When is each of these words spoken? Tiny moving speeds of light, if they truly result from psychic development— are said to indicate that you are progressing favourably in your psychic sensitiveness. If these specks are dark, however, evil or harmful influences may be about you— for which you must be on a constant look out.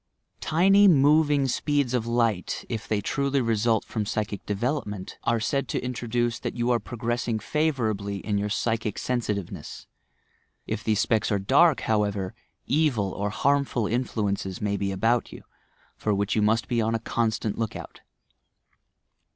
Tiny 0.39 0.87
moving 0.87 1.47
speeds 1.47 1.93
of 1.93 2.07
light, 2.07 2.65
if 2.69 2.87
they 2.87 3.01
truly 3.01 3.39
result 3.39 3.85
from 3.85 4.03
psychic 4.07 4.43
development— 4.47 5.19
are 5.25 5.39
said 5.39 5.67
to 5.67 5.79
indicate 5.85 6.39
that 6.41 6.55
you 6.55 6.71
are 6.71 6.79
progressing 6.79 7.37
favourably 7.37 8.17
in 8.17 8.39
your 8.39 8.49
psychic 8.49 8.97
sensitiveness. 8.97 9.85
If 10.65 10.83
these 10.83 11.01
specks 11.01 11.31
are 11.31 11.37
dark, 11.37 11.81
however, 11.81 12.33
evil 12.65 13.11
or 13.11 13.29
harmful 13.29 13.85
influences 13.85 14.59
may 14.59 14.75
be 14.75 14.91
about 14.91 15.31
you— 15.31 15.43
for 15.99 16.15
which 16.15 16.35
you 16.35 16.41
must 16.41 16.67
be 16.67 16.81
on 16.81 16.95
a 16.95 16.99
constant 16.99 17.59
look 17.59 17.75
out. 17.75 18.01